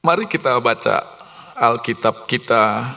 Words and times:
Mari 0.00 0.32
kita 0.32 0.56
baca 0.64 1.04
Alkitab 1.60 2.24
kita 2.24 2.88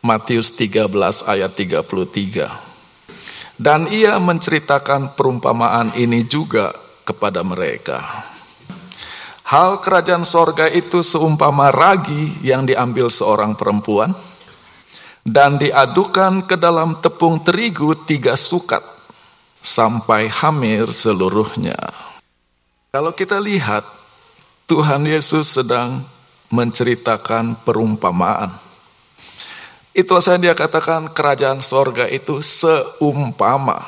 Matius 0.00 0.48
13 0.56 0.88
ayat 1.28 1.52
33. 1.52 3.60
Dan 3.60 3.84
ia 3.92 4.16
menceritakan 4.16 5.12
perumpamaan 5.12 5.92
ini 5.92 6.24
juga 6.24 6.72
kepada 7.04 7.44
mereka. 7.44 8.00
Hal 9.44 9.84
kerajaan 9.84 10.24
sorga 10.24 10.72
itu 10.72 11.04
seumpama 11.04 11.68
ragi 11.68 12.32
yang 12.40 12.64
diambil 12.64 13.12
seorang 13.12 13.52
perempuan 13.52 14.16
dan 15.28 15.60
diadukan 15.60 16.48
ke 16.48 16.56
dalam 16.56 16.96
tepung 17.04 17.44
terigu 17.44 17.92
tiga 18.08 18.40
sukat 18.40 18.80
sampai 19.60 20.32
hamil 20.32 20.96
seluruhnya. 20.96 21.76
Kalau 22.88 23.12
kita 23.12 23.36
lihat, 23.36 23.84
Tuhan 24.64 25.04
Yesus 25.04 25.52
sedang 25.52 26.16
menceritakan 26.48 27.60
perumpamaan. 27.64 28.52
Itulah 29.92 30.22
saya 30.22 30.38
dia 30.38 30.54
katakan 30.54 31.10
kerajaan 31.10 31.58
sorga 31.58 32.06
itu 32.06 32.38
seumpama. 32.38 33.82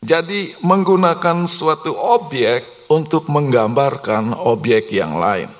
Jadi 0.00 0.56
menggunakan 0.64 1.44
suatu 1.44 1.92
objek 1.92 2.88
untuk 2.88 3.28
menggambarkan 3.28 4.32
objek 4.32 4.88
yang 4.94 5.20
lain. 5.20 5.50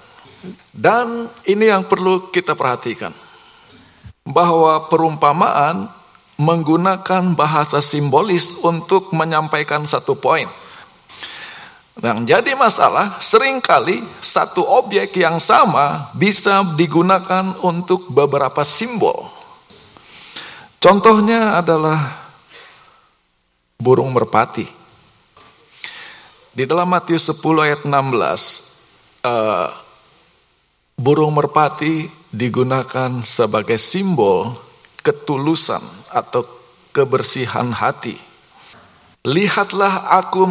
Dan 0.72 1.28
ini 1.44 1.68
yang 1.68 1.84
perlu 1.84 2.32
kita 2.32 2.56
perhatikan. 2.56 3.12
Bahwa 4.24 4.88
perumpamaan 4.88 5.90
menggunakan 6.40 7.36
bahasa 7.36 7.84
simbolis 7.84 8.64
untuk 8.64 9.12
menyampaikan 9.12 9.84
satu 9.84 10.16
poin. 10.16 10.48
Yang 12.00 12.32
jadi 12.32 12.52
masalah, 12.56 13.20
sering 13.20 13.60
kali 13.60 14.00
satu 14.24 14.64
objek 14.64 15.12
yang 15.20 15.36
sama 15.36 16.08
bisa 16.16 16.64
digunakan 16.72 17.52
untuk 17.60 18.08
beberapa 18.08 18.64
simbol. 18.64 19.28
Contohnya 20.80 21.60
adalah 21.60 22.16
burung 23.76 24.16
merpati. 24.16 24.64
Di 26.56 26.64
dalam 26.64 26.88
Matius 26.88 27.28
10 27.36 27.68
ayat 27.68 27.80
16, 27.84 27.92
uh, 29.28 29.68
burung 30.96 31.36
merpati 31.36 32.08
digunakan 32.32 33.12
sebagai 33.20 33.76
simbol 33.76 34.56
ketulusan 35.04 35.84
atau 36.08 36.48
kebersihan 36.96 37.72
hati. 37.76 38.29
Lihatlah 39.20 40.16
aku 40.16 40.48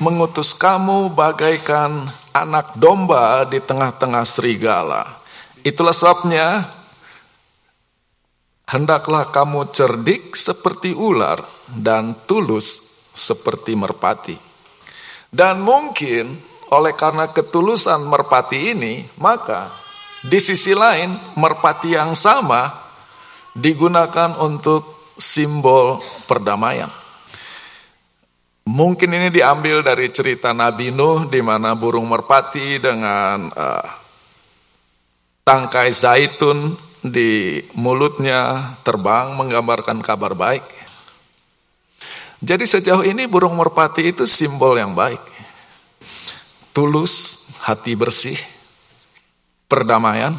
mengutus 0.00 0.56
kamu 0.56 1.12
bagaikan 1.12 2.08
anak 2.32 2.72
domba 2.72 3.44
di 3.44 3.60
tengah-tengah 3.60 4.24
serigala. 4.24 5.04
Itulah 5.60 5.92
sebabnya 5.92 6.64
hendaklah 8.64 9.28
kamu 9.28 9.68
cerdik 9.68 10.32
seperti 10.32 10.96
ular 10.96 11.44
dan 11.68 12.16
tulus 12.24 13.04
seperti 13.12 13.76
merpati. 13.76 14.40
Dan 15.28 15.60
mungkin 15.60 16.40
oleh 16.72 16.96
karena 16.96 17.28
ketulusan 17.28 18.00
merpati 18.00 18.72
ini, 18.72 19.04
maka 19.20 19.68
di 20.24 20.40
sisi 20.40 20.72
lain 20.72 21.12
merpati 21.36 21.92
yang 21.92 22.16
sama 22.16 22.72
digunakan 23.52 24.40
untuk 24.40 25.12
simbol 25.20 26.00
perdamaian. 26.24 27.04
Mungkin 28.66 29.14
ini 29.14 29.30
diambil 29.30 29.86
dari 29.86 30.10
cerita 30.10 30.50
Nabi 30.50 30.90
Nuh 30.90 31.30
di 31.30 31.38
mana 31.38 31.78
burung 31.78 32.10
merpati 32.10 32.82
dengan 32.82 33.46
uh, 33.46 33.86
tangkai 35.46 35.94
zaitun 35.94 36.74
di 36.98 37.62
mulutnya 37.78 38.74
terbang 38.82 39.38
menggambarkan 39.38 40.02
kabar 40.02 40.34
baik. 40.34 40.66
Jadi 42.42 42.66
sejauh 42.66 43.06
ini 43.06 43.30
burung 43.30 43.54
merpati 43.54 44.10
itu 44.10 44.26
simbol 44.26 44.74
yang 44.74 44.98
baik. 44.98 45.22
Tulus, 46.74 47.46
hati 47.62 47.94
bersih, 47.94 48.36
perdamaian. 49.70 50.34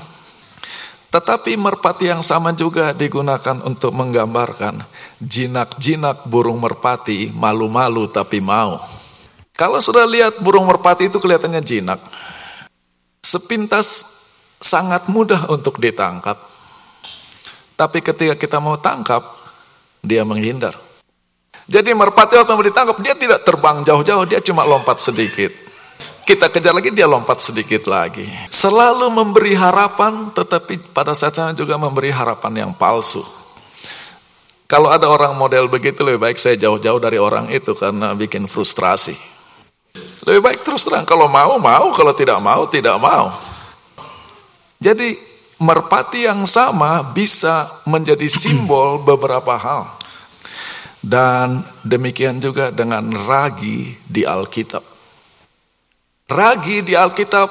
Tetapi 1.17 1.57
merpati 1.57 2.13
yang 2.13 2.21
sama 2.21 2.53
juga 2.53 2.93
digunakan 2.93 3.57
untuk 3.65 3.89
menggambarkan 3.89 4.85
jinak-jinak 5.17 6.29
burung 6.29 6.61
merpati 6.61 7.33
malu-malu 7.33 8.05
tapi 8.05 8.37
mau. 8.37 8.77
Kalau 9.57 9.81
sudah 9.81 10.05
lihat 10.05 10.37
burung 10.45 10.69
merpati 10.69 11.09
itu 11.09 11.17
kelihatannya 11.17 11.65
jinak. 11.65 11.97
Sepintas 13.25 14.05
sangat 14.61 15.09
mudah 15.09 15.49
untuk 15.49 15.81
ditangkap. 15.81 16.37
Tapi 17.73 17.97
ketika 18.05 18.37
kita 18.37 18.61
mau 18.61 18.77
tangkap, 18.77 19.25
dia 20.05 20.21
menghindar. 20.21 20.77
Jadi 21.65 21.97
merpati 21.97 22.37
waktu 22.37 22.53
mau 22.53 22.61
ditangkap, 22.61 22.97
dia 23.01 23.17
tidak 23.17 23.41
terbang 23.41 23.81
jauh-jauh, 23.81 24.29
dia 24.29 24.37
cuma 24.37 24.69
lompat 24.69 25.01
sedikit. 25.01 25.49
Kita 26.27 26.51
kejar 26.51 26.75
lagi, 26.75 26.91
dia 26.91 27.07
lompat 27.07 27.39
sedikit 27.39 27.87
lagi. 27.87 28.27
Selalu 28.51 29.07
memberi 29.15 29.55
harapan, 29.55 30.27
tetapi 30.35 30.91
pada 30.91 31.15
saat 31.15 31.39
saatnya 31.39 31.55
juga 31.55 31.79
memberi 31.79 32.11
harapan 32.11 32.67
yang 32.67 32.71
palsu. 32.75 33.23
Kalau 34.67 34.91
ada 34.91 35.07
orang 35.07 35.31
model 35.39 35.71
begitu, 35.71 36.03
lebih 36.03 36.27
baik 36.27 36.35
saya 36.35 36.59
jauh-jauh 36.59 36.99
dari 36.99 37.15
orang 37.15 37.47
itu 37.47 37.71
karena 37.71 38.11
bikin 38.11 38.43
frustrasi. 38.43 39.15
Lebih 40.27 40.43
baik 40.43 40.59
terus 40.67 40.83
terang, 40.83 41.07
kalau 41.07 41.31
mau, 41.31 41.55
mau, 41.63 41.95
kalau 41.95 42.11
tidak 42.11 42.43
mau, 42.43 42.67
tidak 42.67 42.99
mau. 42.99 43.31
Jadi 44.83 45.15
merpati 45.63 46.27
yang 46.27 46.43
sama 46.43 47.07
bisa 47.07 47.71
menjadi 47.87 48.27
simbol 48.27 48.99
beberapa 48.99 49.55
hal. 49.55 49.95
Dan 50.99 51.63
demikian 51.87 52.43
juga 52.43 52.67
dengan 52.67 53.15
ragi 53.15 53.95
di 54.03 54.27
Alkitab. 54.27 54.96
Ragi 56.27 56.83
di 56.83 56.91
Alkitab 56.91 57.47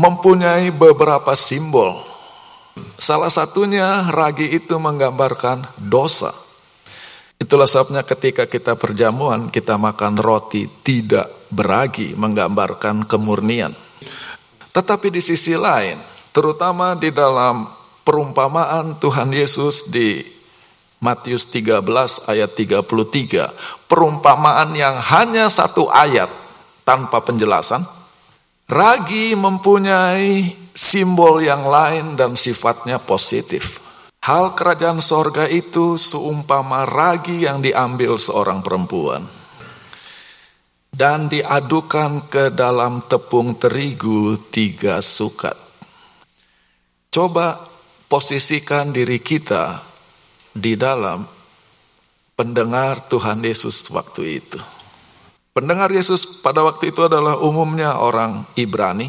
mempunyai 0.00 0.72
beberapa 0.72 1.36
simbol. 1.36 2.00
Salah 2.96 3.28
satunya 3.28 4.08
ragi 4.08 4.56
itu 4.56 4.72
menggambarkan 4.80 5.76
dosa. 5.76 6.32
Itulah 7.36 7.68
sebabnya 7.68 8.00
ketika 8.08 8.48
kita 8.48 8.72
perjamuan, 8.72 9.52
kita 9.52 9.76
makan 9.76 10.16
roti 10.16 10.64
tidak 10.80 11.28
beragi, 11.52 12.16
menggambarkan 12.16 13.04
kemurnian. 13.04 13.76
Tetapi 14.72 15.12
di 15.12 15.20
sisi 15.20 15.52
lain, 15.52 16.00
terutama 16.32 16.96
di 16.96 17.12
dalam 17.12 17.68
perumpamaan 18.00 18.96
Tuhan 18.96 19.28
Yesus 19.28 19.92
di 19.92 20.24
Matius 21.04 21.52
13 21.52 21.84
ayat 22.32 22.48
33, 22.56 22.80
perumpamaan 23.84 24.72
yang 24.72 24.96
hanya 25.04 25.52
satu 25.52 25.92
ayat 25.92 26.32
tanpa 26.88 27.20
penjelasan, 27.20 27.95
Ragi 28.66 29.38
mempunyai 29.38 30.50
simbol 30.74 31.38
yang 31.38 31.70
lain 31.70 32.18
dan 32.18 32.34
sifatnya 32.34 32.98
positif. 32.98 33.78
Hal 34.26 34.58
kerajaan 34.58 34.98
sorga 34.98 35.46
itu 35.46 35.94
seumpama 35.94 36.82
ragi 36.82 37.46
yang 37.46 37.62
diambil 37.62 38.18
seorang 38.18 38.66
perempuan 38.66 39.22
dan 40.90 41.30
diadukan 41.30 42.26
ke 42.26 42.50
dalam 42.50 43.06
tepung 43.06 43.54
terigu 43.54 44.34
tiga 44.50 44.98
sukat. 44.98 45.54
Coba 47.14 47.62
posisikan 48.10 48.90
diri 48.90 49.22
kita 49.22 49.78
di 50.50 50.74
dalam 50.74 51.22
pendengar 52.34 52.98
Tuhan 53.06 53.46
Yesus 53.46 53.86
waktu 53.94 54.42
itu. 54.42 54.75
Pendengar 55.56 55.88
Yesus 55.88 56.44
pada 56.44 56.60
waktu 56.60 56.92
itu 56.92 57.08
adalah 57.08 57.40
umumnya 57.40 57.96
orang 57.96 58.44
Ibrani 58.60 59.08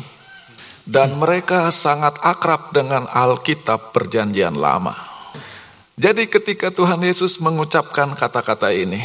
dan 0.88 1.20
mereka 1.20 1.68
sangat 1.76 2.16
akrab 2.24 2.72
dengan 2.72 3.04
Alkitab 3.04 3.92
Perjanjian 3.92 4.56
Lama. 4.56 4.96
Jadi 6.00 6.24
ketika 6.32 6.72
Tuhan 6.72 7.04
Yesus 7.04 7.44
mengucapkan 7.44 8.16
kata-kata 8.16 8.72
ini, 8.72 9.04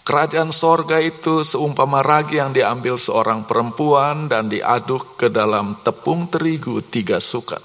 kerajaan 0.00 0.48
sorga 0.48 0.96
itu 0.96 1.44
seumpama 1.44 2.00
ragi 2.00 2.40
yang 2.40 2.56
diambil 2.56 2.96
seorang 2.96 3.44
perempuan 3.44 4.24
dan 4.24 4.48
diaduk 4.48 5.20
ke 5.20 5.28
dalam 5.28 5.76
tepung 5.84 6.24
terigu 6.24 6.80
tiga 6.80 7.20
sukat. 7.20 7.60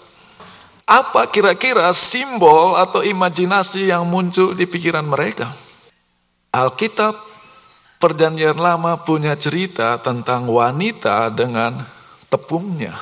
Apa 0.84 1.32
kira-kira 1.32 1.88
simbol 1.96 2.76
atau 2.76 3.00
imajinasi 3.00 3.88
yang 3.88 4.04
muncul 4.04 4.52
di 4.52 4.68
pikiran 4.68 5.08
mereka? 5.08 5.48
Alkitab 6.52 7.31
Perjanjian 8.02 8.58
lama 8.58 8.98
punya 9.06 9.38
cerita 9.38 9.94
tentang 10.02 10.50
wanita 10.50 11.30
dengan 11.30 11.86
tepungnya. 12.34 12.98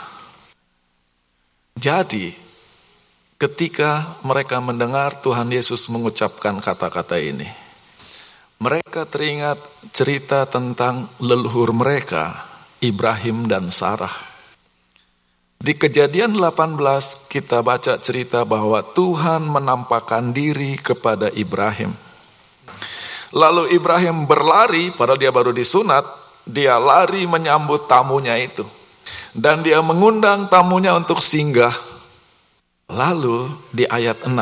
Jadi, 1.80 2.36
ketika 3.40 4.20
mereka 4.28 4.60
mendengar 4.60 5.16
Tuhan 5.24 5.48
Yesus 5.48 5.88
mengucapkan 5.88 6.60
kata-kata 6.60 7.16
ini, 7.16 7.48
mereka 8.60 9.08
teringat 9.08 9.56
cerita 9.96 10.44
tentang 10.44 11.08
leluhur 11.24 11.72
mereka, 11.72 12.36
Ibrahim 12.84 13.48
dan 13.48 13.72
Sarah. 13.72 14.12
Di 15.64 15.80
kejadian 15.80 16.36
18 16.36 16.76
kita 17.32 17.64
baca 17.64 17.96
cerita 18.04 18.44
bahwa 18.44 18.84
Tuhan 18.84 19.48
menampakkan 19.48 20.36
diri 20.36 20.76
kepada 20.76 21.32
Ibrahim. 21.32 22.09
Lalu 23.30 23.78
Ibrahim 23.78 24.26
berlari, 24.26 24.90
padahal 24.90 25.22
dia 25.22 25.30
baru 25.30 25.54
disunat, 25.54 26.02
dia 26.46 26.82
lari 26.82 27.30
menyambut 27.30 27.86
tamunya 27.86 28.34
itu. 28.42 28.66
Dan 29.38 29.62
dia 29.62 29.82
mengundang 29.86 30.50
tamunya 30.50 30.98
untuk 30.98 31.22
singgah. 31.22 31.74
Lalu 32.90 33.54
di 33.70 33.86
ayat 33.86 34.26
6, 34.26 34.34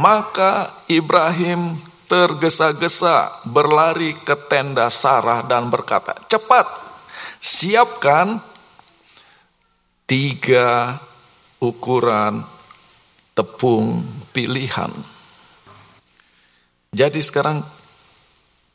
maka 0.00 0.72
Ibrahim 0.88 1.76
tergesa-gesa 2.08 3.44
berlari 3.44 4.16
ke 4.16 4.32
tenda 4.48 4.88
Sarah 4.88 5.44
dan 5.44 5.68
berkata, 5.68 6.16
cepat 6.24 6.64
siapkan 7.36 8.40
tiga 10.08 10.96
ukuran 11.60 12.40
tepung 13.36 14.04
pilihan. 14.32 14.92
Jadi 16.92 17.20
sekarang 17.24 17.64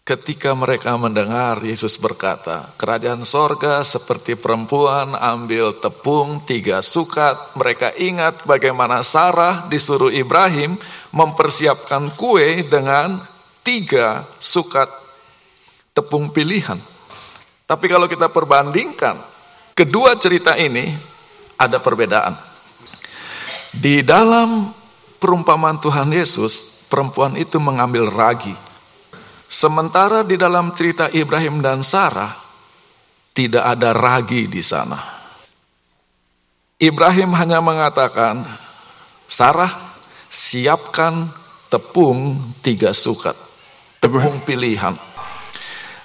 ketika 0.08 0.56
mereka 0.56 0.96
mendengar 0.96 1.60
Yesus 1.60 2.00
berkata, 2.00 2.72
kerajaan 2.80 3.28
sorga 3.28 3.84
seperti 3.84 4.40
perempuan 4.40 5.12
ambil 5.12 5.76
tepung 5.76 6.40
tiga 6.48 6.80
sukat. 6.80 7.36
Mereka 7.60 8.00
ingat 8.00 8.48
bagaimana 8.48 9.04
Sarah 9.04 9.68
disuruh 9.68 10.08
Ibrahim 10.08 10.80
mempersiapkan 11.12 12.16
kue 12.16 12.64
dengan 12.64 13.20
tiga 13.68 14.24
sukat 14.40 14.88
tepung 15.92 16.32
pilihan. 16.32 16.80
Tapi 17.68 17.86
kalau 17.92 18.08
kita 18.08 18.32
perbandingkan 18.32 19.20
kedua 19.76 20.16
cerita 20.16 20.56
ini 20.56 20.96
ada 21.60 21.84
perbedaan. 21.84 22.32
Di 23.76 24.08
dalam 24.08 24.72
perumpamaan 25.20 25.84
Tuhan 25.84 26.08
Yesus, 26.16 26.88
perempuan 26.88 27.36
itu 27.36 27.60
mengambil 27.60 28.08
ragi 28.08 28.56
Sementara 29.48 30.28
di 30.28 30.36
dalam 30.36 30.76
cerita 30.76 31.08
Ibrahim 31.08 31.64
dan 31.64 31.80
Sarah 31.80 32.36
tidak 33.32 33.64
ada 33.64 33.96
ragi 33.96 34.52
di 34.52 34.60
sana. 34.60 35.00
Ibrahim 36.78 37.32
hanya 37.34 37.64
mengatakan, 37.64 38.44
Sarah 39.26 39.72
siapkan 40.28 41.32
tepung 41.72 42.38
tiga 42.60 42.92
sukat, 42.92 43.34
tepung 44.04 44.44
pilihan. 44.44 44.94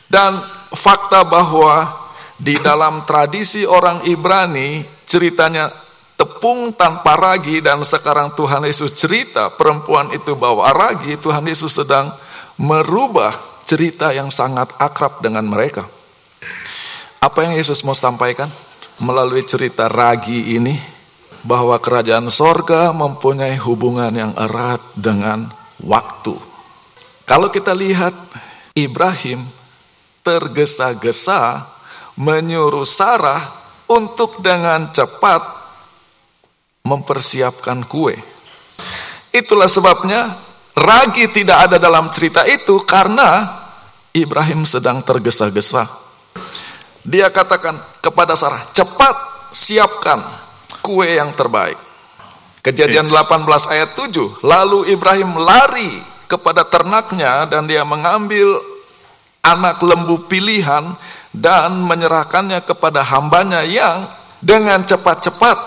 Dan 0.06 0.38
fakta 0.72 1.26
bahwa 1.26 1.92
di 2.38 2.56
dalam 2.62 3.02
tradisi 3.04 3.66
orang 3.66 4.06
Ibrani 4.08 4.82
ceritanya 5.04 5.68
tepung 6.16 6.70
tanpa 6.72 7.18
ragi 7.18 7.58
dan 7.58 7.82
sekarang 7.82 8.32
Tuhan 8.38 8.62
Yesus 8.62 8.94
cerita 8.94 9.50
perempuan 9.50 10.14
itu 10.14 10.38
bawa 10.38 10.70
ragi, 10.70 11.18
Tuhan 11.18 11.42
Yesus 11.44 11.74
sedang 11.74 12.12
merubah 12.58 13.34
cerita 13.64 14.12
yang 14.12 14.28
sangat 14.28 14.72
akrab 14.76 15.24
dengan 15.24 15.46
mereka. 15.46 15.86
Apa 17.22 17.46
yang 17.46 17.54
Yesus 17.54 17.86
mau 17.86 17.94
sampaikan 17.94 18.50
melalui 19.00 19.46
cerita 19.46 19.86
ragi 19.86 20.56
ini? 20.58 20.74
Bahwa 21.42 21.74
kerajaan 21.82 22.30
sorga 22.30 22.94
mempunyai 22.94 23.58
hubungan 23.58 24.14
yang 24.14 24.30
erat 24.38 24.78
dengan 24.94 25.50
waktu. 25.82 26.38
Kalau 27.26 27.50
kita 27.50 27.74
lihat 27.74 28.14
Ibrahim 28.78 29.42
tergesa-gesa 30.22 31.66
menyuruh 32.14 32.86
Sarah 32.86 33.42
untuk 33.90 34.38
dengan 34.38 34.94
cepat 34.94 35.42
mempersiapkan 36.86 37.86
kue. 37.86 38.14
Itulah 39.32 39.70
sebabnya 39.70 40.36
Ragi 40.72 41.28
tidak 41.28 41.68
ada 41.68 41.76
dalam 41.76 42.08
cerita 42.08 42.48
itu 42.48 42.80
karena 42.88 43.60
Ibrahim 44.12 44.64
sedang 44.64 45.04
tergesa-gesa. 45.04 45.84
Dia 47.04 47.28
katakan 47.28 47.76
kepada 48.00 48.32
Sarah, 48.38 48.62
cepat 48.72 49.16
siapkan 49.52 50.22
kue 50.80 51.18
yang 51.18 51.34
terbaik. 51.36 51.76
Kejadian 52.62 53.10
18 53.10 53.42
ayat 53.74 53.90
7, 53.98 54.46
lalu 54.46 54.94
Ibrahim 54.94 55.34
lari 55.34 55.90
kepada 56.30 56.62
ternaknya 56.64 57.44
dan 57.50 57.66
dia 57.66 57.82
mengambil 57.82 58.62
anak 59.42 59.82
lembu 59.82 60.30
pilihan 60.30 60.94
dan 61.34 61.82
menyerahkannya 61.82 62.62
kepada 62.62 63.02
hambanya 63.02 63.66
yang 63.66 64.06
dengan 64.38 64.80
cepat-cepat 64.86 65.58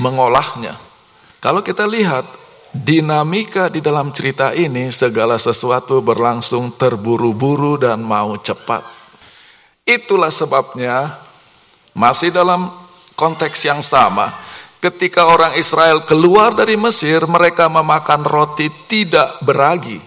mengolahnya. 0.00 0.74
Kalau 1.44 1.60
kita 1.60 1.84
lihat 1.84 2.24
Dinamika 2.70 3.66
di 3.66 3.82
dalam 3.82 4.14
cerita 4.14 4.54
ini 4.54 4.94
segala 4.94 5.34
sesuatu 5.42 5.98
berlangsung 6.06 6.70
terburu-buru 6.78 7.74
dan 7.74 7.98
mau 7.98 8.38
cepat. 8.38 8.86
Itulah 9.82 10.30
sebabnya 10.30 11.18
masih 11.98 12.30
dalam 12.30 12.70
konteks 13.18 13.66
yang 13.66 13.82
sama 13.82 14.30
ketika 14.78 15.26
orang 15.26 15.58
Israel 15.58 16.06
keluar 16.06 16.54
dari 16.54 16.78
Mesir 16.78 17.26
mereka 17.26 17.66
memakan 17.66 18.22
roti 18.22 18.70
tidak 18.86 19.42
beragi. 19.42 19.98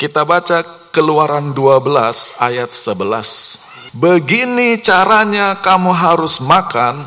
Kita 0.00 0.24
baca 0.24 0.64
Keluaran 0.88 1.52
12 1.52 2.40
ayat 2.40 2.72
11. 2.72 3.92
Begini 3.92 4.80
caranya 4.80 5.60
kamu 5.60 5.92
harus 5.92 6.40
makan 6.40 7.00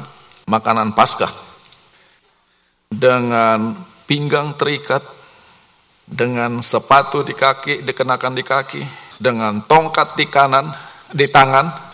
makanan 0.45 0.93
Paskah 0.93 1.33
dengan 2.93 3.73
pinggang 4.05 4.53
terikat 4.57 5.01
dengan 6.05 6.61
sepatu 6.61 7.25
di 7.25 7.33
kaki 7.33 7.81
dikenakan 7.81 8.33
di 8.37 8.43
kaki 8.45 8.81
dengan 9.17 9.65
tongkat 9.65 10.13
di 10.13 10.29
kanan 10.29 10.69
di 11.09 11.25
tangan 11.25 11.85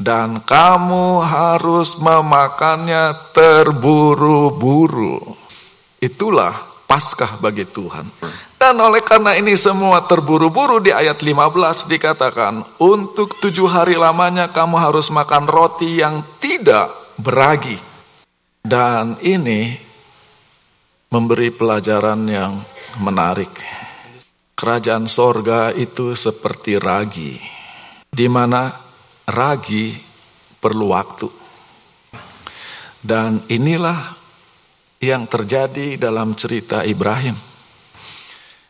dan 0.00 0.40
kamu 0.40 1.20
harus 1.20 2.00
memakannya 2.00 3.12
terburu-buru. 3.36 5.20
Itulah 6.00 6.56
paskah 6.88 7.36
bagi 7.36 7.68
Tuhan. 7.68 8.08
Dan 8.56 8.76
oleh 8.80 9.04
karena 9.04 9.36
ini 9.36 9.56
semua 9.56 10.04
terburu-buru 10.04 10.80
di 10.84 10.92
ayat 10.92 11.20
15 11.20 11.88
dikatakan 11.88 12.64
untuk 12.80 13.36
tujuh 13.40 13.68
hari 13.68 13.96
lamanya 13.96 14.48
kamu 14.48 14.76
harus 14.80 15.08
makan 15.12 15.48
roti 15.48 16.00
yang 16.00 16.24
tidak 16.40 16.92
beragi. 17.20 17.76
Dan 18.60 19.16
ini 19.24 19.89
memberi 21.10 21.50
pelajaran 21.50 22.22
yang 22.30 22.54
menarik. 23.02 23.50
Kerajaan 24.54 25.10
sorga 25.10 25.74
itu 25.74 26.14
seperti 26.14 26.78
ragi, 26.78 27.34
di 28.06 28.30
mana 28.30 28.70
ragi 29.26 29.90
perlu 30.62 30.94
waktu. 30.94 31.26
Dan 33.02 33.42
inilah 33.50 33.98
yang 35.02 35.26
terjadi 35.26 35.98
dalam 35.98 36.38
cerita 36.38 36.86
Ibrahim. 36.86 37.34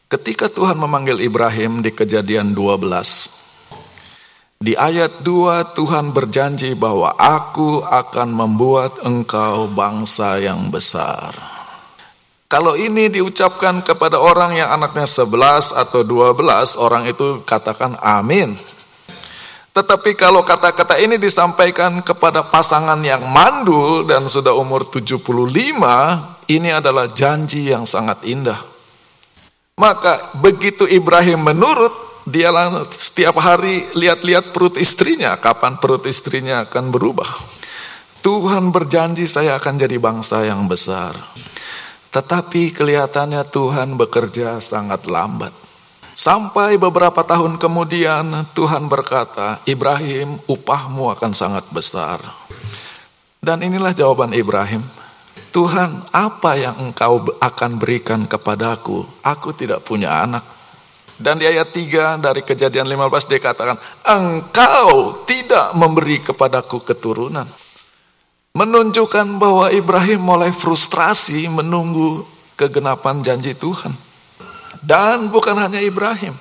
Ketika 0.09 0.49
Tuhan 0.49 0.80
memanggil 0.80 1.20
Ibrahim 1.20 1.85
di 1.85 1.92
kejadian 1.92 2.56
12, 2.56 4.64
di 4.64 4.73
ayat 4.78 5.20
2 5.20 5.76
Tuhan 5.76 6.16
berjanji 6.16 6.73
bahwa 6.73 7.12
aku 7.20 7.85
akan 7.85 8.32
membuat 8.32 9.04
engkau 9.04 9.68
bangsa 9.68 10.40
yang 10.40 10.73
besar. 10.73 11.60
Kalau 12.50 12.75
ini 12.75 13.07
diucapkan 13.07 13.78
kepada 13.78 14.19
orang 14.19 14.59
yang 14.59 14.75
anaknya 14.75 15.07
11 15.07 15.71
atau 15.71 16.02
12, 16.02 16.75
orang 16.83 17.07
itu 17.07 17.47
katakan 17.47 17.95
amin. 18.02 18.59
Tetapi 19.71 20.19
kalau 20.19 20.42
kata-kata 20.42 20.99
ini 20.99 21.14
disampaikan 21.14 22.02
kepada 22.02 22.42
pasangan 22.42 22.99
yang 23.07 23.23
mandul 23.23 24.02
dan 24.02 24.26
sudah 24.26 24.50
umur 24.50 24.83
75, 24.83 25.23
ini 26.50 26.75
adalah 26.75 27.07
janji 27.14 27.71
yang 27.71 27.87
sangat 27.87 28.26
indah. 28.26 28.59
Maka 29.78 30.35
begitu 30.35 30.90
Ibrahim 30.90 31.54
menurut, 31.54 31.95
dia 32.26 32.50
setiap 32.90 33.38
hari 33.38 33.87
lihat-lihat 33.95 34.50
perut 34.50 34.75
istrinya, 34.75 35.38
kapan 35.38 35.78
perut 35.78 36.02
istrinya 36.11 36.66
akan 36.66 36.90
berubah. 36.90 37.30
Tuhan 38.26 38.75
berjanji 38.75 39.30
saya 39.30 39.54
akan 39.54 39.87
jadi 39.87 40.02
bangsa 40.02 40.50
yang 40.50 40.66
besar. 40.66 41.14
Tetapi 42.11 42.75
kelihatannya 42.75 43.47
Tuhan 43.47 43.95
bekerja 43.95 44.59
sangat 44.59 45.07
lambat. 45.07 45.55
Sampai 46.19 46.76
beberapa 46.76 47.23
tahun 47.23 47.57
kemudian 47.57 48.50
Tuhan 48.52 48.90
berkata, 48.90 49.62
Ibrahim 49.64 50.37
upahmu 50.50 51.09
akan 51.17 51.33
sangat 51.33 51.64
besar. 51.71 52.21
Dan 53.40 53.64
inilah 53.64 53.97
jawaban 53.97 54.37
Ibrahim. 54.37 54.85
Tuhan 55.50 56.07
apa 56.12 56.61
yang 56.61 56.76
engkau 56.79 57.25
akan 57.40 57.71
berikan 57.81 58.26
kepadaku? 58.29 59.02
Aku 59.25 59.57
tidak 59.57 59.87
punya 59.87 60.23
anak. 60.23 60.45
Dan 61.21 61.40
di 61.40 61.45
ayat 61.45 61.73
3 61.73 62.21
dari 62.21 62.43
kejadian 62.45 62.88
15 62.88 63.29
dikatakan, 63.29 63.76
engkau 64.05 65.23
tidak 65.25 65.73
memberi 65.79 66.21
kepadaku 66.21 66.81
keturunan. 66.85 67.45
Menunjukkan 68.54 69.38
bahwa 69.38 69.71
Ibrahim 69.71 70.21
mulai 70.21 70.50
frustrasi 70.50 71.47
menunggu 71.47 72.26
kegenapan 72.59 73.23
janji 73.23 73.54
Tuhan. 73.54 73.95
Dan 74.80 75.28
bukan 75.28 75.54
hanya 75.61 75.78
Ibrahim, 75.78 76.33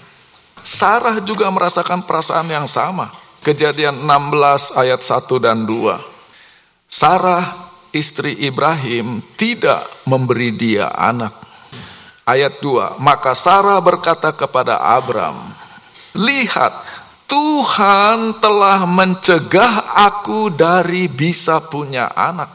Sarah 0.64 1.20
juga 1.22 1.52
merasakan 1.52 2.04
perasaan 2.08 2.48
yang 2.50 2.68
sama. 2.68 3.12
Kejadian 3.40 4.04
16 4.04 4.76
ayat 4.76 5.00
1 5.00 5.40
dan 5.40 5.64
2. 5.64 5.96
Sarah 6.90 7.72
istri 7.96 8.36
Ibrahim 8.44 9.24
tidak 9.40 9.88
memberi 10.04 10.52
dia 10.52 10.92
anak. 10.92 11.32
Ayat 12.28 12.62
2, 12.62 13.02
maka 13.02 13.34
Sarah 13.34 13.82
berkata 13.82 14.30
kepada 14.30 14.78
Abram, 14.78 15.34
Lihat, 16.14 16.74
Tuhan 17.30 18.42
telah 18.42 18.90
mencegah 18.90 19.94
aku 19.94 20.50
dari 20.50 21.06
bisa 21.06 21.62
punya 21.62 22.10
anak. 22.18 22.50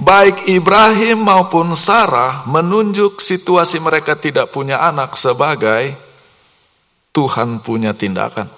Baik 0.00 0.48
Ibrahim 0.48 1.28
maupun 1.28 1.76
Sarah 1.76 2.40
menunjuk 2.48 3.20
situasi 3.20 3.76
mereka 3.84 4.16
tidak 4.16 4.48
punya 4.48 4.80
anak 4.80 5.12
sebagai 5.20 5.92
Tuhan 7.12 7.60
punya 7.60 7.92
tindakan. 7.92 8.48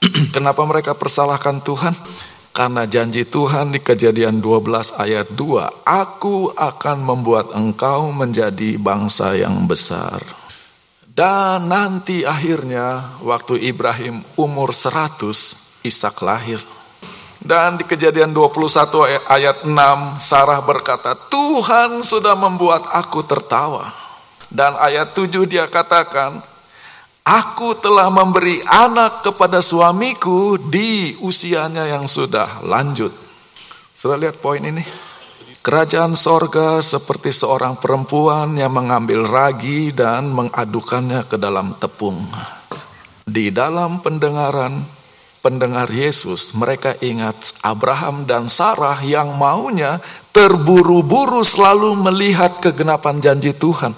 Kenapa 0.34 0.64
mereka 0.64 0.96
persalahkan 0.96 1.60
Tuhan? 1.60 1.92
Karena 2.56 2.88
janji 2.88 3.28
Tuhan 3.28 3.68
di 3.68 3.84
kejadian 3.84 4.40
12 4.40 4.96
ayat 4.96 5.28
2, 5.36 5.84
Aku 5.84 6.56
akan 6.56 7.04
membuat 7.04 7.52
engkau 7.52 8.08
menjadi 8.16 8.80
bangsa 8.80 9.36
yang 9.36 9.68
besar. 9.68 10.45
Dan 11.16 11.72
nanti 11.72 12.28
akhirnya 12.28 13.16
waktu 13.24 13.72
Ibrahim 13.72 14.20
umur 14.36 14.76
100, 14.76 15.80
Ishak 15.80 16.20
lahir. 16.20 16.60
Dan 17.40 17.80
di 17.80 17.88
kejadian 17.88 18.36
21 18.36 19.24
ayat 19.24 19.64
6, 19.64 19.72
Sarah 20.20 20.60
berkata, 20.60 21.16
Tuhan 21.16 22.04
sudah 22.04 22.36
membuat 22.36 22.92
aku 22.92 23.24
tertawa. 23.24 23.88
Dan 24.52 24.76
ayat 24.76 25.16
7 25.16 25.48
dia 25.48 25.64
katakan, 25.72 26.36
Aku 27.24 27.72
telah 27.80 28.12
memberi 28.12 28.60
anak 28.68 29.24
kepada 29.24 29.64
suamiku 29.64 30.60
di 30.60 31.16
usianya 31.24 31.96
yang 31.96 32.04
sudah 32.04 32.60
lanjut. 32.60 33.10
Sudah 33.96 34.20
lihat 34.20 34.36
poin 34.44 34.60
ini? 34.60 34.84
Kerajaan 35.66 36.14
sorga 36.14 36.78
seperti 36.78 37.34
seorang 37.34 37.74
perempuan 37.74 38.54
yang 38.54 38.70
mengambil 38.70 39.26
ragi 39.26 39.90
dan 39.90 40.30
mengadukannya 40.30 41.26
ke 41.26 41.34
dalam 41.34 41.74
tepung. 41.82 42.22
Di 43.26 43.50
dalam 43.50 43.98
pendengaran 43.98 44.86
pendengar 45.42 45.90
Yesus, 45.90 46.54
mereka 46.54 46.94
ingat 47.02 47.58
Abraham 47.66 48.22
dan 48.30 48.46
Sarah 48.46 49.02
yang 49.02 49.34
maunya 49.34 49.98
terburu-buru 50.30 51.42
selalu 51.42 51.98
melihat 51.98 52.62
kegenapan 52.62 53.18
janji 53.18 53.50
Tuhan. 53.50 53.90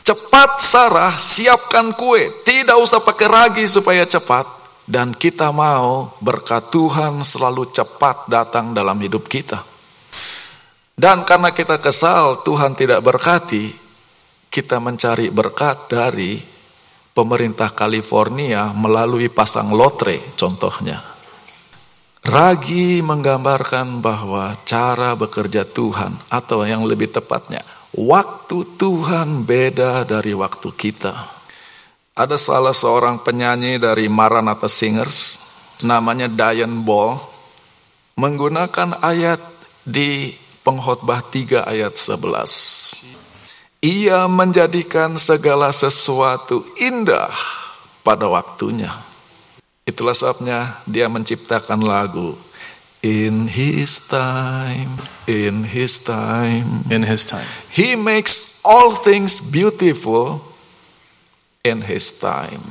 Cepat 0.00 0.64
Sarah, 0.64 1.12
siapkan 1.20 1.92
kue. 1.92 2.40
Tidak 2.40 2.80
usah 2.80 3.04
pakai 3.04 3.28
ragi 3.28 3.68
supaya 3.68 4.08
cepat. 4.08 4.48
Dan 4.88 5.12
kita 5.12 5.52
mau 5.52 6.16
berkat 6.24 6.72
Tuhan 6.72 7.20
selalu 7.20 7.68
cepat 7.68 8.32
datang 8.32 8.72
dalam 8.72 8.96
hidup 8.96 9.28
kita. 9.28 9.73
Dan 10.94 11.26
karena 11.26 11.50
kita 11.50 11.82
kesal 11.82 12.46
Tuhan 12.46 12.78
tidak 12.78 13.02
berkati, 13.02 13.70
kita 14.46 14.78
mencari 14.78 15.28
berkat 15.34 15.90
dari 15.90 16.38
pemerintah 17.10 17.74
California 17.74 18.70
melalui 18.70 19.26
pasang 19.26 19.74
lotre 19.74 20.18
contohnya. 20.38 21.02
Ragi 22.24 23.04
menggambarkan 23.04 24.00
bahwa 24.00 24.54
cara 24.64 25.12
bekerja 25.18 25.66
Tuhan 25.68 26.14
atau 26.32 26.64
yang 26.64 26.86
lebih 26.88 27.12
tepatnya 27.12 27.60
Waktu 27.94 28.74
Tuhan 28.74 29.46
beda 29.46 30.02
dari 30.02 30.34
waktu 30.34 30.66
kita. 30.74 31.14
Ada 32.18 32.34
salah 32.34 32.74
seorang 32.74 33.22
penyanyi 33.22 33.78
dari 33.78 34.10
Maranatha 34.10 34.66
Singers, 34.66 35.38
namanya 35.86 36.26
Diane 36.26 36.82
Ball, 36.82 37.14
menggunakan 38.18 38.98
ayat 38.98 39.38
di 39.86 40.34
pengkhotbah 40.64 41.20
3 41.20 41.68
ayat 41.68 41.94
11. 41.94 43.14
Ia 43.84 44.24
menjadikan 44.24 45.20
segala 45.20 45.68
sesuatu 45.68 46.64
indah 46.80 47.28
pada 48.00 48.24
waktunya. 48.24 48.90
Itulah 49.84 50.16
sebabnya 50.16 50.80
dia 50.88 51.12
menciptakan 51.12 51.84
lagu 51.84 52.32
In 53.04 53.52
his 53.52 54.08
time, 54.08 54.96
in 55.28 55.68
his 55.68 56.00
time, 56.00 56.88
in 56.88 57.04
his 57.04 57.28
time. 57.28 57.44
He 57.68 58.00
makes 58.00 58.64
all 58.64 58.96
things 58.96 59.44
beautiful 59.44 60.40
in 61.60 61.84
his 61.84 62.16
time. 62.16 62.64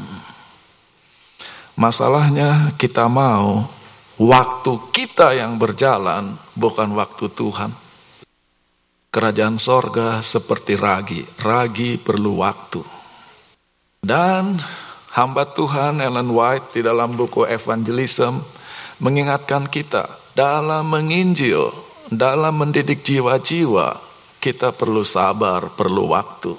Masalahnya 1.78 2.74
kita 2.82 3.06
mau 3.06 3.70
waktu 4.18 4.74
kita 4.90 5.38
yang 5.38 5.62
berjalan 5.62 6.34
bukan 6.58 6.98
waktu 6.98 7.30
Tuhan. 7.30 7.83
Kerajaan 9.14 9.62
sorga 9.62 10.26
seperti 10.26 10.74
ragi, 10.74 11.22
ragi 11.46 12.02
perlu 12.02 12.42
waktu. 12.42 12.82
Dan 14.02 14.58
hamba 15.14 15.46
Tuhan 15.54 16.02
Ellen 16.02 16.34
White 16.34 16.74
di 16.74 16.82
dalam 16.82 17.14
buku 17.14 17.46
Evangelism 17.46 18.42
mengingatkan 18.98 19.70
kita 19.70 20.10
dalam 20.34 20.90
menginjil, 20.90 21.70
dalam 22.10 22.58
mendidik 22.58 23.06
jiwa-jiwa, 23.06 24.02
kita 24.42 24.74
perlu 24.74 25.06
sabar, 25.06 25.70
perlu 25.78 26.10
waktu. 26.10 26.58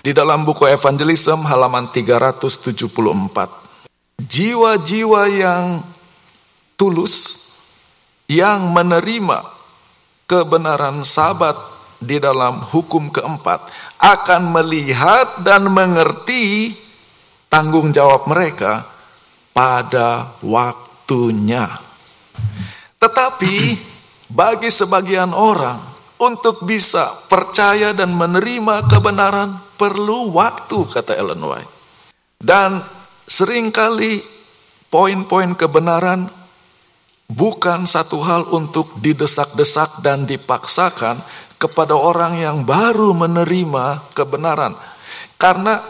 Di 0.00 0.16
dalam 0.16 0.48
buku 0.48 0.64
Evangelism 0.64 1.44
halaman 1.44 1.92
374, 1.92 2.80
jiwa-jiwa 4.24 5.22
yang 5.28 5.84
tulus, 6.80 7.44
yang 8.24 8.72
menerima 8.72 9.52
kebenaran 10.24 11.04
sabat 11.04 11.73
di 12.04 12.20
dalam 12.20 12.60
hukum 12.60 13.08
keempat, 13.08 13.66
akan 13.98 14.42
melihat 14.52 15.40
dan 15.40 15.66
mengerti 15.72 16.76
tanggung 17.48 17.90
jawab 17.90 18.28
mereka 18.28 18.84
pada 19.56 20.36
waktunya. 20.44 21.66
Tetapi 23.00 23.54
bagi 24.28 24.70
sebagian 24.72 25.32
orang 25.32 25.78
untuk 26.20 26.62
bisa 26.64 27.10
percaya 27.26 27.90
dan 27.92 28.14
menerima 28.14 28.86
kebenaran 28.86 29.58
perlu 29.76 30.30
waktu 30.32 30.78
kata 30.88 31.12
Ellen 31.18 31.42
White. 31.42 31.72
Dan 32.38 32.82
sering 33.26 33.72
kali 33.74 34.20
poin-poin 34.88 35.52
kebenaran 35.58 36.30
bukan 37.28 37.88
satu 37.88 38.20
hal 38.22 38.42
untuk 38.52 38.94
didesak-desak 39.00 40.04
dan 40.04 40.28
dipaksakan 40.28 41.18
kepada 41.64 41.96
orang 41.96 42.36
yang 42.36 42.60
baru 42.68 43.16
menerima 43.16 44.12
kebenaran. 44.12 44.76
Karena 45.40 45.80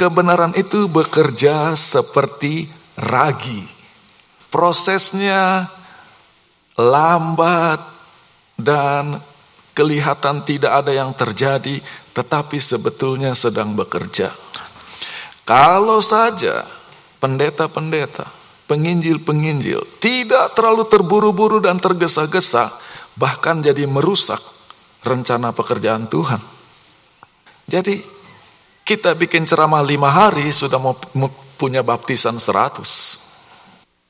kebenaran 0.00 0.56
itu 0.56 0.88
bekerja 0.88 1.76
seperti 1.76 2.64
ragi. 2.96 3.68
Prosesnya 4.48 5.68
lambat 6.80 7.84
dan 8.56 9.20
kelihatan 9.76 10.40
tidak 10.48 10.72
ada 10.72 10.92
yang 10.94 11.12
terjadi, 11.12 11.84
tetapi 12.16 12.56
sebetulnya 12.56 13.36
sedang 13.36 13.76
bekerja. 13.76 14.32
Kalau 15.44 16.00
saja 16.00 16.64
pendeta-pendeta, 17.20 18.24
penginjil-penginjil 18.70 20.00
tidak 20.00 20.56
terlalu 20.56 20.88
terburu-buru 20.88 21.60
dan 21.60 21.76
tergesa-gesa, 21.76 22.72
bahkan 23.18 23.60
jadi 23.60 23.84
merusak 23.84 24.53
rencana 25.04 25.52
pekerjaan 25.52 26.08
Tuhan. 26.08 26.40
Jadi 27.68 28.00
kita 28.84 29.16
bikin 29.16 29.44
ceramah 29.44 29.84
lima 29.84 30.08
hari 30.08 30.48
sudah 30.52 30.80
mau 30.80 30.96
punya 31.56 31.84
baptisan 31.84 32.36
seratus. 32.40 33.20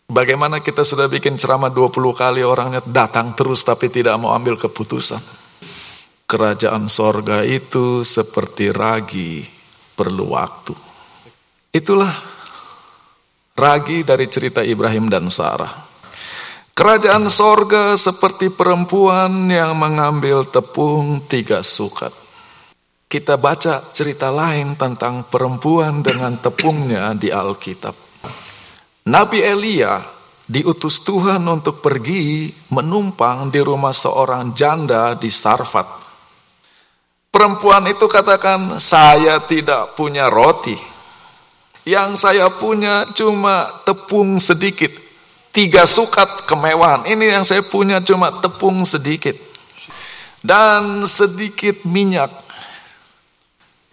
Bagaimana 0.04 0.60
kita 0.60 0.84
sudah 0.84 1.08
bikin 1.08 1.34
ceramah 1.40 1.72
20 1.72 1.94
kali 2.14 2.44
orangnya 2.44 2.84
datang 2.84 3.32
terus 3.32 3.64
tapi 3.64 3.88
tidak 3.90 4.14
mau 4.20 4.36
ambil 4.36 4.54
keputusan. 4.54 5.20
Kerajaan 6.24 6.90
sorga 6.90 7.44
itu 7.44 8.02
seperti 8.02 8.72
ragi 8.74 9.44
perlu 9.94 10.34
waktu. 10.34 10.74
Itulah 11.70 12.12
ragi 13.54 14.02
dari 14.02 14.26
cerita 14.26 14.60
Ibrahim 14.60 15.06
dan 15.06 15.30
Sarah. 15.30 15.83
Kerajaan 16.74 17.30
sorga 17.30 17.94
seperti 17.94 18.50
perempuan 18.50 19.46
yang 19.46 19.78
mengambil 19.78 20.42
tepung 20.42 21.22
tiga 21.30 21.62
sukat. 21.62 22.10
Kita 23.06 23.38
baca 23.38 23.78
cerita 23.94 24.34
lain 24.34 24.74
tentang 24.74 25.22
perempuan 25.30 26.02
dengan 26.02 26.34
tepungnya 26.34 27.14
di 27.14 27.30
Alkitab. 27.30 27.94
Nabi 29.06 29.38
Elia 29.46 30.02
diutus 30.50 31.06
Tuhan 31.06 31.46
untuk 31.46 31.78
pergi 31.78 32.50
menumpang 32.74 33.54
di 33.54 33.62
rumah 33.62 33.94
seorang 33.94 34.50
janda 34.50 35.14
di 35.14 35.30
Sarfat. 35.30 35.86
Perempuan 37.30 37.86
itu 37.86 38.10
katakan, 38.10 38.82
saya 38.82 39.38
tidak 39.46 39.94
punya 39.94 40.26
roti. 40.26 40.74
Yang 41.86 42.18
saya 42.18 42.50
punya 42.50 43.06
cuma 43.14 43.70
tepung 43.86 44.42
sedikit. 44.42 45.03
Tiga 45.54 45.86
sukat 45.86 46.50
kemewahan. 46.50 47.06
Ini 47.06 47.38
yang 47.38 47.46
saya 47.46 47.62
punya 47.62 48.02
cuma 48.02 48.42
tepung 48.42 48.82
sedikit. 48.82 49.38
Dan 50.42 51.06
sedikit 51.06 51.86
minyak. 51.86 52.28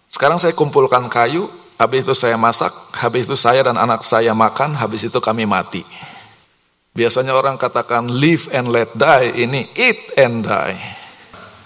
Sekarang 0.10 0.42
saya 0.42 0.58
kumpulkan 0.58 1.06
kayu, 1.06 1.46
habis 1.78 2.02
itu 2.02 2.18
saya 2.18 2.36
masak, 2.36 2.74
habis 2.98 3.30
itu 3.30 3.38
saya 3.38 3.62
dan 3.62 3.78
anak 3.78 4.02
saya 4.02 4.34
makan, 4.34 4.74
habis 4.74 5.06
itu 5.06 5.22
kami 5.22 5.46
mati. 5.46 5.86
Biasanya 6.92 7.32
orang 7.32 7.56
katakan 7.56 8.10
live 8.10 8.52
and 8.52 8.68
let 8.74 8.92
die, 8.98 9.32
ini 9.46 9.70
eat 9.78 10.18
and 10.20 10.44
die. 10.44 11.01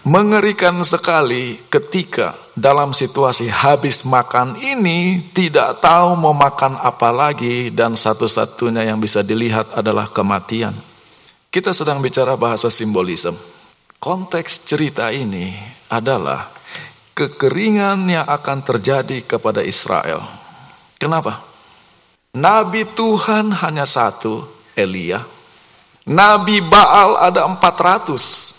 Mengerikan 0.06 0.86
sekali 0.86 1.58
ketika 1.66 2.30
dalam 2.54 2.94
situasi 2.94 3.50
habis 3.50 4.06
makan 4.06 4.54
ini 4.54 5.18
tidak 5.34 5.82
tahu 5.82 6.14
mau 6.14 6.30
makan 6.30 6.78
apa 6.78 7.10
lagi 7.10 7.74
dan 7.74 7.98
satu-satunya 7.98 8.86
yang 8.86 9.02
bisa 9.02 9.26
dilihat 9.26 9.74
adalah 9.74 10.06
kematian. 10.14 10.78
Kita 11.50 11.74
sedang 11.74 12.06
bicara 12.06 12.38
bahasa 12.38 12.70
simbolisme. 12.70 13.34
Konteks 13.98 14.70
cerita 14.70 15.10
ini 15.10 15.58
adalah 15.90 16.54
kekeringan 17.18 18.06
yang 18.06 18.30
akan 18.30 18.62
terjadi 18.62 19.26
kepada 19.26 19.66
Israel. 19.66 20.22
Kenapa? 21.02 21.42
Nabi 22.38 22.86
Tuhan 22.94 23.50
hanya 23.58 23.90
satu, 23.90 24.46
Elia. 24.78 25.18
Nabi 26.06 26.62
Baal 26.62 27.18
ada 27.18 27.50
400. 27.50 28.55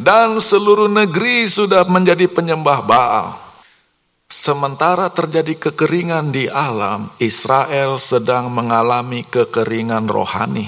Dan 0.00 0.40
seluruh 0.40 0.88
negeri 0.88 1.44
sudah 1.44 1.84
menjadi 1.84 2.24
penyembah 2.24 2.80
Baal. 2.80 3.36
Sementara 4.32 5.12
terjadi 5.12 5.52
kekeringan 5.60 6.32
di 6.32 6.48
alam, 6.48 7.12
Israel 7.20 8.00
sedang 8.00 8.48
mengalami 8.48 9.28
kekeringan 9.28 10.08
rohani. 10.08 10.64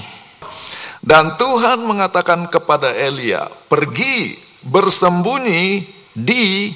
Dan 1.01 1.33
Tuhan 1.41 1.81
mengatakan 1.81 2.45
kepada 2.45 2.93
Elia, 2.93 3.49
pergi 3.49 4.37
bersembunyi 4.69 5.81
di 6.13 6.69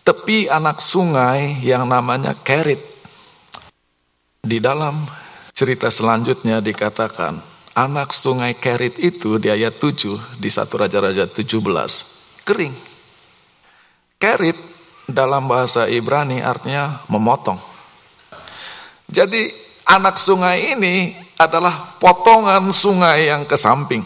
tepi 0.00 0.48
anak 0.48 0.80
sungai 0.80 1.60
yang 1.60 1.84
namanya 1.84 2.32
Kerit. 2.40 2.80
Di 4.40 4.64
dalam 4.64 4.96
cerita 5.52 5.92
selanjutnya 5.92 6.64
dikatakan 6.64 7.51
anak 7.72 8.12
sungai 8.12 8.52
Kerit 8.56 9.00
itu 9.00 9.40
di 9.40 9.48
ayat 9.48 9.80
7 9.80 10.36
di 10.36 10.48
satu 10.52 10.80
Raja-Raja 10.80 11.24
17 11.28 12.44
kering. 12.44 12.74
Kerit 14.20 14.58
dalam 15.08 15.48
bahasa 15.48 15.88
Ibrani 15.88 16.44
artinya 16.44 17.02
memotong. 17.08 17.58
Jadi 19.08 19.50
anak 19.88 20.16
sungai 20.16 20.78
ini 20.78 21.12
adalah 21.36 21.98
potongan 21.98 22.70
sungai 22.70 23.28
yang 23.28 23.44
ke 23.48 23.58
samping. 23.58 24.04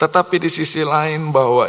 Tetapi 0.00 0.40
di 0.40 0.48
sisi 0.48 0.80
lain 0.80 1.28
bahwa 1.28 1.68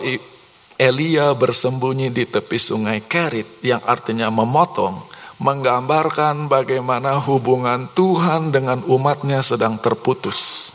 Elia 0.79 1.35
bersembunyi 1.35 2.13
di 2.13 2.23
tepi 2.29 2.55
sungai 2.55 3.03
Kerit 3.03 3.59
yang 3.65 3.83
artinya 3.83 4.31
memotong 4.31 5.03
menggambarkan 5.41 6.45
bagaimana 6.45 7.17
hubungan 7.17 7.89
Tuhan 7.97 8.53
dengan 8.53 8.85
umatnya 8.85 9.41
sedang 9.41 9.81
terputus. 9.81 10.69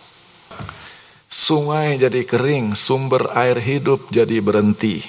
Sungai 1.30 1.94
jadi 1.94 2.26
kering, 2.26 2.75
sumber 2.75 3.30
air 3.38 3.62
hidup 3.62 4.11
jadi 4.11 4.42
berhenti. 4.42 5.06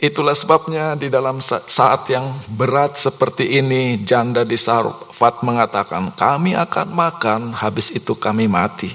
Itulah 0.00 0.32
sebabnya 0.32 0.96
di 0.96 1.12
dalam 1.12 1.40
saat 1.44 2.08
yang 2.08 2.32
berat 2.56 2.96
seperti 2.96 3.60
ini, 3.60 4.00
janda 4.00 4.44
di 4.44 4.56
Sarfat 4.56 5.44
mengatakan, 5.44 6.12
kami 6.16 6.56
akan 6.56 6.88
makan, 6.92 7.40
habis 7.52 7.92
itu 7.92 8.16
kami 8.16 8.48
mati. 8.48 8.92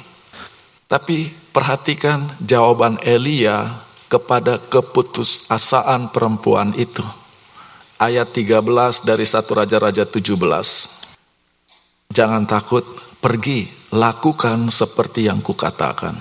Tapi 0.90 1.30
perhatikan 1.54 2.34
jawaban 2.42 2.98
Elia 3.02 3.66
kepada 4.10 4.58
keputusasaan 4.58 6.14
perempuan 6.14 6.74
itu 6.78 7.21
ayat 8.02 8.34
13 8.34 9.06
dari 9.06 9.30
satu 9.30 9.62
Raja-Raja 9.62 10.10
17. 10.10 10.34
Jangan 12.10 12.50
takut, 12.50 12.82
pergi, 13.22 13.70
lakukan 13.94 14.74
seperti 14.74 15.30
yang 15.30 15.46
kukatakan. 15.46 16.18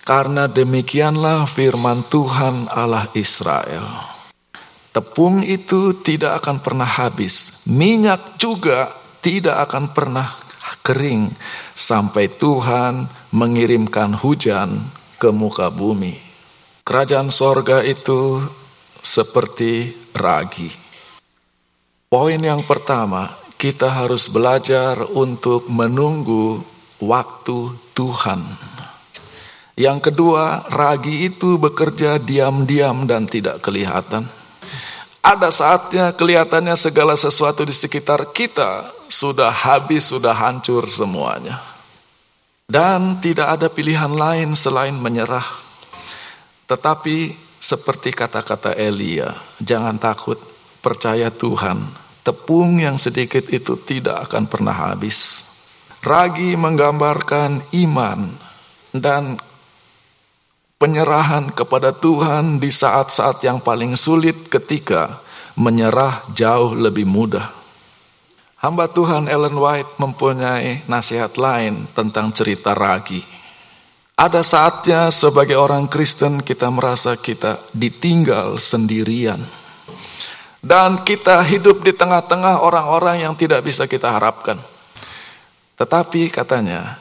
Karena 0.00 0.48
demikianlah 0.48 1.44
firman 1.44 2.08
Tuhan 2.08 2.72
Allah 2.72 3.12
Israel. 3.12 3.84
Tepung 4.96 5.44
itu 5.44 5.92
tidak 6.00 6.40
akan 6.40 6.64
pernah 6.64 6.88
habis, 6.88 7.68
minyak 7.68 8.40
juga 8.40 8.88
tidak 9.20 9.68
akan 9.68 9.92
pernah 9.92 10.24
kering 10.80 11.28
sampai 11.76 12.32
Tuhan 12.32 13.04
mengirimkan 13.36 14.16
hujan 14.16 14.72
ke 15.20 15.28
muka 15.34 15.68
bumi. 15.68 16.16
Kerajaan 16.86 17.28
sorga 17.28 17.82
itu 17.82 18.40
seperti 19.02 19.90
ragi. 20.14 20.85
Poin 22.16 22.40
yang 22.40 22.64
pertama, 22.64 23.28
kita 23.60 23.92
harus 23.92 24.32
belajar 24.32 25.04
untuk 25.04 25.68
menunggu 25.68 26.64
waktu 26.96 27.76
Tuhan. 27.92 28.40
Yang 29.76 30.08
kedua, 30.08 30.64
ragi 30.72 31.28
itu 31.28 31.60
bekerja 31.60 32.16
diam-diam 32.16 33.04
dan 33.04 33.28
tidak 33.28 33.60
kelihatan. 33.60 34.24
Ada 35.20 35.52
saatnya 35.52 36.16
kelihatannya 36.16 36.72
segala 36.80 37.20
sesuatu 37.20 37.68
di 37.68 37.76
sekitar 37.76 38.32
kita 38.32 38.88
sudah 39.12 39.52
habis, 39.52 40.08
sudah 40.08 40.32
hancur 40.32 40.88
semuanya. 40.88 41.60
Dan 42.64 43.20
tidak 43.20 43.60
ada 43.60 43.68
pilihan 43.68 44.16
lain 44.16 44.56
selain 44.56 44.96
menyerah. 44.96 45.44
Tetapi 46.64 47.36
seperti 47.60 48.08
kata-kata 48.08 48.72
Elia, 48.72 49.36
jangan 49.60 50.00
takut, 50.00 50.40
percaya 50.80 51.28
Tuhan, 51.28 52.05
tepung 52.26 52.82
yang 52.82 52.98
sedikit 52.98 53.46
itu 53.54 53.78
tidak 53.78 54.26
akan 54.26 54.50
pernah 54.50 54.74
habis. 54.74 55.46
Ragi 56.02 56.58
menggambarkan 56.58 57.62
iman 57.86 58.26
dan 58.90 59.38
penyerahan 60.82 61.54
kepada 61.54 61.94
Tuhan 61.94 62.58
di 62.58 62.74
saat-saat 62.74 63.46
yang 63.46 63.62
paling 63.62 63.94
sulit 63.94 64.50
ketika 64.50 65.22
menyerah 65.54 66.26
jauh 66.34 66.74
lebih 66.74 67.06
mudah. 67.06 67.46
Hamba 68.58 68.90
Tuhan 68.90 69.30
Ellen 69.30 69.54
White 69.54 70.02
mempunyai 70.02 70.82
nasihat 70.90 71.38
lain 71.38 71.86
tentang 71.94 72.34
cerita 72.34 72.74
ragi. 72.74 73.22
Ada 74.16 74.40
saatnya 74.40 75.12
sebagai 75.12 75.60
orang 75.60 75.86
Kristen 75.92 76.40
kita 76.40 76.72
merasa 76.72 77.14
kita 77.20 77.60
ditinggal 77.76 78.56
sendirian 78.56 79.38
dan 80.64 81.02
kita 81.04 81.42
hidup 81.44 81.84
di 81.84 81.92
tengah-tengah 81.92 82.64
orang-orang 82.64 83.22
yang 83.22 83.34
tidak 83.36 83.62
bisa 83.62 83.84
kita 83.84 84.12
harapkan. 84.12 84.56
Tetapi 85.76 86.32
katanya, 86.32 86.96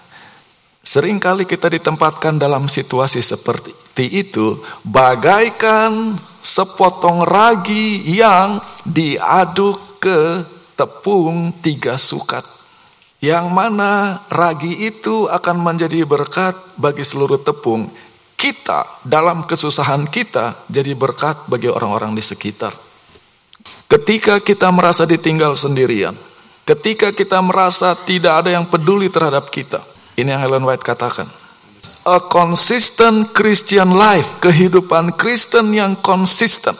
sering 0.84 1.16
kali 1.18 1.48
kita 1.48 1.72
ditempatkan 1.72 2.36
dalam 2.36 2.68
situasi 2.68 3.24
seperti 3.24 3.72
itu, 4.12 4.60
bagaikan 4.84 6.20
sepotong 6.44 7.24
ragi 7.24 8.04
yang 8.06 8.60
diaduk 8.84 10.04
ke 10.04 10.44
tepung 10.76 11.56
tiga 11.64 11.96
sukat. 11.96 12.44
Yang 13.24 13.48
mana 13.50 14.22
ragi 14.30 14.86
itu 14.86 15.26
akan 15.26 15.58
menjadi 15.58 16.06
berkat 16.06 16.54
bagi 16.78 17.02
seluruh 17.02 17.42
tepung. 17.42 17.90
Kita 18.36 18.86
dalam 19.02 19.48
kesusahan 19.48 20.06
kita 20.06 20.68
jadi 20.70 20.94
berkat 20.94 21.48
bagi 21.50 21.72
orang-orang 21.72 22.14
di 22.14 22.22
sekitar. 22.22 22.76
Ketika 23.86 24.42
kita 24.42 24.74
merasa 24.74 25.06
ditinggal 25.06 25.54
sendirian, 25.54 26.18
ketika 26.66 27.14
kita 27.14 27.38
merasa 27.46 27.94
tidak 27.94 28.44
ada 28.46 28.50
yang 28.58 28.66
peduli 28.66 29.14
terhadap 29.14 29.54
kita, 29.54 29.86
ini 30.18 30.34
yang 30.34 30.42
Ellen 30.42 30.66
White 30.66 30.82
katakan. 30.82 31.30
A 32.06 32.22
consistent 32.22 33.34
Christian 33.34 33.94
life, 33.94 34.42
kehidupan 34.42 35.14
Kristen 35.18 35.74
yang 35.74 35.98
konsisten, 36.02 36.74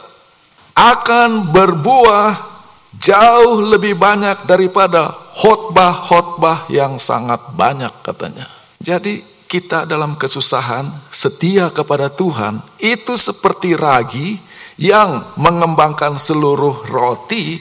akan 0.74 1.50
berbuah 1.50 2.56
jauh 2.98 3.62
lebih 3.62 3.94
banyak 3.98 4.46
daripada 4.46 5.10
khotbah-khotbah 5.10 6.70
yang 6.72 6.98
sangat 6.98 7.38
banyak 7.54 7.92
katanya. 8.02 8.46
Jadi 8.82 9.22
kita 9.46 9.86
dalam 9.86 10.18
kesusahan 10.18 10.90
setia 11.10 11.70
kepada 11.70 12.10
Tuhan 12.10 12.58
itu 12.82 13.14
seperti 13.14 13.78
ragi 13.78 14.38
yang 14.76 15.24
mengembangkan 15.40 16.20
seluruh 16.20 16.84
roti, 16.88 17.60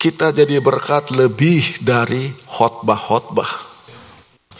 kita 0.00 0.32
jadi 0.32 0.62
berkat 0.62 1.12
lebih 1.12 1.82
dari 1.84 2.30
khotbah-khotbah. 2.48 3.68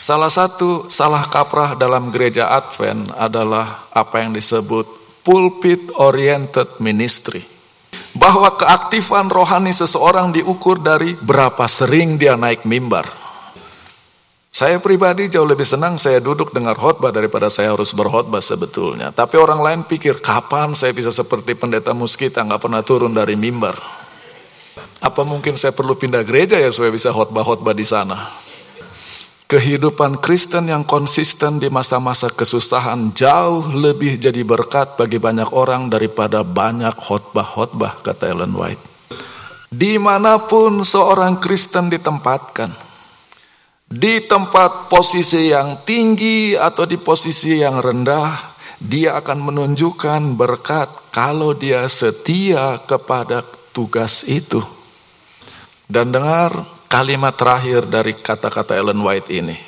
Salah 0.01 0.33
satu 0.33 0.88
salah 0.88 1.29
kaprah 1.29 1.77
dalam 1.77 2.09
gereja 2.09 2.49
Advent 2.51 3.12
adalah 3.16 3.85
apa 3.93 4.25
yang 4.25 4.33
disebut 4.33 4.88
pulpit 5.21 5.93
oriented 5.97 6.81
ministry. 6.81 7.45
Bahwa 8.11 8.51
keaktifan 8.59 9.31
rohani 9.31 9.71
seseorang 9.71 10.35
diukur 10.35 10.83
dari 10.83 11.14
berapa 11.14 11.69
sering 11.71 12.19
dia 12.19 12.35
naik 12.35 12.66
mimbar. 12.66 13.07
Saya 14.51 14.83
pribadi 14.83 15.31
jauh 15.31 15.47
lebih 15.47 15.63
senang 15.63 15.95
saya 15.95 16.19
duduk 16.19 16.51
dengar 16.51 16.75
khotbah 16.75 17.15
daripada 17.15 17.47
saya 17.47 17.71
harus 17.71 17.95
berkhotbah 17.95 18.43
sebetulnya. 18.43 19.15
Tapi 19.15 19.39
orang 19.39 19.63
lain 19.63 19.81
pikir 19.87 20.19
kapan 20.19 20.75
saya 20.75 20.91
bisa 20.91 21.15
seperti 21.15 21.55
pendeta 21.55 21.95
muskita 21.95 22.43
nggak 22.43 22.59
pernah 22.59 22.83
turun 22.83 23.15
dari 23.15 23.39
mimbar. 23.39 23.79
Apa 25.01 25.23
mungkin 25.23 25.55
saya 25.55 25.71
perlu 25.71 25.95
pindah 25.95 26.27
gereja 26.27 26.59
ya 26.59 26.69
supaya 26.75 26.91
bisa 26.91 27.15
khotbah-khotbah 27.15 27.73
di 27.73 27.87
sana? 27.87 28.27
Kehidupan 29.47 30.19
Kristen 30.19 30.67
yang 30.67 30.83
konsisten 30.83 31.63
di 31.63 31.71
masa-masa 31.71 32.27
kesusahan 32.31 33.15
jauh 33.15 33.71
lebih 33.71 34.19
jadi 34.19 34.43
berkat 34.43 34.99
bagi 34.99 35.23
banyak 35.23 35.51
orang 35.55 35.91
daripada 35.91 36.43
banyak 36.43 36.95
khotbah-khotbah, 36.99 38.03
kata 38.03 38.35
Ellen 38.35 38.55
White. 38.55 38.83
Di 39.71 39.95
mana 39.99 40.43
pun 40.43 40.83
seorang 40.83 41.39
Kristen 41.39 41.91
ditempatkan, 41.91 42.89
di 43.90 44.22
tempat 44.22 44.87
posisi 44.87 45.50
yang 45.50 45.83
tinggi 45.83 46.55
atau 46.55 46.87
di 46.87 46.94
posisi 46.94 47.59
yang 47.59 47.83
rendah, 47.83 48.55
dia 48.79 49.18
akan 49.18 49.50
menunjukkan 49.50 50.38
berkat 50.38 51.11
kalau 51.11 51.59
dia 51.59 51.83
setia 51.90 52.79
kepada 52.87 53.42
tugas 53.74 54.22
itu. 54.31 54.62
Dan 55.90 56.14
dengar, 56.14 56.55
kalimat 56.87 57.35
terakhir 57.35 57.90
dari 57.90 58.14
kata-kata 58.14 58.79
Ellen 58.79 59.03
White 59.03 59.26
ini. 59.35 59.59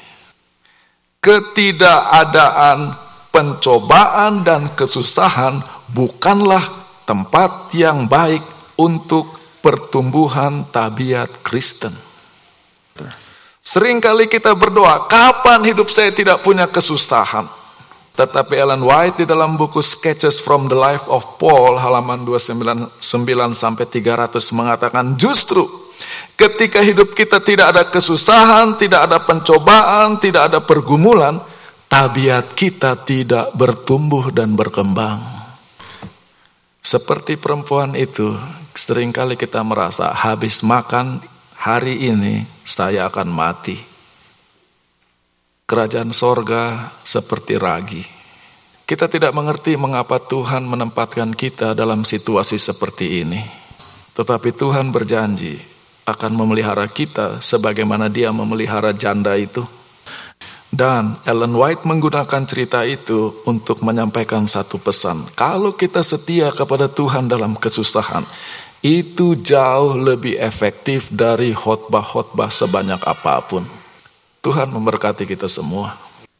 Ketidakadaan 1.18 2.94
pencobaan 3.35 4.46
dan 4.46 4.70
kesusahan 4.78 5.58
bukanlah 5.90 6.62
tempat 7.02 7.74
yang 7.74 8.06
baik 8.06 8.46
untuk 8.78 9.35
pertumbuhan 9.58 10.70
tabiat 10.70 11.42
Kristen. 11.42 12.12
Seringkali 13.62 14.27
kita 14.27 14.59
berdoa, 14.59 15.07
kapan 15.07 15.62
hidup 15.62 15.87
saya 15.87 16.11
tidak 16.11 16.42
punya 16.42 16.66
kesusahan? 16.66 17.46
Tetapi 18.12 18.59
Ellen 18.59 18.85
White 18.85 19.22
di 19.22 19.27
dalam 19.31 19.57
buku 19.57 19.81
Sketches 19.81 20.42
from 20.42 20.68
the 20.68 20.77
Life 20.77 21.07
of 21.09 21.40
Paul 21.40 21.81
halaman 21.81 22.27
299 22.27 23.01
sampai 23.57 23.87
300 23.88 24.37
mengatakan 24.53 25.16
justru 25.16 25.64
Ketika 26.33 26.83
hidup 26.83 27.14
kita 27.14 27.38
tidak 27.38 27.70
ada 27.77 27.85
kesusahan, 27.87 28.75
tidak 28.75 29.07
ada 29.07 29.22
pencobaan, 29.22 30.18
tidak 30.18 30.51
ada 30.51 30.59
pergumulan, 30.59 31.38
tabiat 31.87 32.57
kita 32.57 32.98
tidak 32.98 33.55
bertumbuh 33.55 34.33
dan 34.35 34.57
berkembang. 34.59 35.22
Seperti 36.83 37.38
perempuan 37.38 37.94
itu, 37.94 38.35
sering 38.75 39.14
kali 39.14 39.38
kita 39.38 39.62
merasa 39.62 40.11
habis 40.11 40.66
makan 40.66 41.22
hari 41.62 42.11
ini 42.11 42.42
saya 42.66 43.07
akan 43.07 43.31
mati. 43.31 43.79
Kerajaan 45.70 46.11
sorga 46.11 46.90
seperti 47.07 47.55
ragi. 47.55 48.03
Kita 48.83 49.07
tidak 49.07 49.31
mengerti 49.31 49.79
mengapa 49.79 50.18
Tuhan 50.18 50.66
menempatkan 50.66 51.31
kita 51.33 51.72
dalam 51.79 52.03
situasi 52.03 52.59
seperti 52.59 53.22
ini. 53.22 53.40
Tetapi 54.12 54.53
Tuhan 54.53 54.90
berjanji, 54.90 55.57
akan 56.03 56.35
memelihara 56.35 56.90
kita 56.90 57.38
sebagaimana 57.38 58.11
dia 58.11 58.35
memelihara 58.35 58.90
janda 58.90 59.38
itu. 59.38 59.62
Dan 60.68 61.14
Ellen 61.22 61.55
White 61.55 61.87
menggunakan 61.87 62.42
cerita 62.42 62.83
itu 62.83 63.38
untuk 63.46 63.87
menyampaikan 63.87 64.44
satu 64.51 64.83
pesan. 64.83 65.25
Kalau 65.38 65.79
kita 65.79 66.03
setia 66.03 66.51
kepada 66.51 66.90
Tuhan 66.90 67.31
dalam 67.31 67.55
kesusahan, 67.55 68.27
itu 68.83 69.38
jauh 69.38 69.95
lebih 69.95 70.35
efektif 70.42 71.07
dari 71.14 71.55
khotbah-khotbah 71.55 72.51
sebanyak 72.51 72.99
apa 73.07 73.38
pun. 73.47 73.62
Tuhan 74.42 74.75
memberkati 74.75 75.23
kita 75.23 75.47
semua. 75.47 75.95